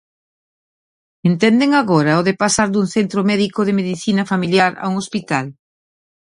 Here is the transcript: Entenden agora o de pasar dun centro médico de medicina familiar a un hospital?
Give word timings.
Entenden 1.29 1.69
agora 1.81 2.19
o 2.21 2.25
de 2.27 2.33
pasar 2.43 2.67
dun 2.71 2.87
centro 2.95 3.21
médico 3.31 3.59
de 3.67 3.77
medicina 3.79 4.23
familiar 4.31 4.71
a 4.83 4.85
un 4.91 4.95
hospital? 5.01 5.45